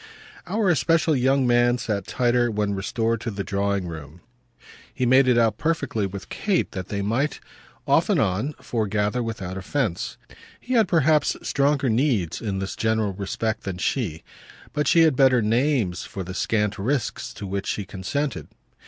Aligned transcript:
Our 0.47 0.71
especial 0.71 1.15
young 1.15 1.45
man 1.45 1.77
sat 1.77 2.07
tighter 2.07 2.49
when 2.49 2.73
restored 2.73 3.21
to 3.21 3.29
the 3.29 3.43
drawing 3.43 3.85
room; 3.85 4.21
he 4.91 5.05
made 5.05 5.27
it 5.27 5.37
out 5.37 5.59
perfectly 5.59 6.07
with 6.07 6.27
Kate 6.29 6.71
that 6.71 6.87
they 6.87 7.03
might, 7.03 7.39
off 7.85 8.09
and 8.09 8.19
on, 8.19 8.53
foregather 8.53 9.21
without 9.21 9.57
offence. 9.57 10.17
He 10.59 10.73
had 10.73 10.87
perhaps 10.87 11.37
stronger 11.43 11.87
needs 11.87 12.41
in 12.41 12.57
this 12.57 12.75
general 12.75 13.13
respect 13.13 13.61
than 13.61 13.77
she; 13.77 14.23
but 14.73 14.87
she 14.87 15.01
had 15.01 15.15
better 15.15 15.39
names 15.39 16.01
for 16.03 16.23
the 16.23 16.33
scant 16.33 16.79
risks 16.79 17.31
to 17.35 17.45
which 17.45 17.67
she 17.67 17.85
consented. 17.85 18.47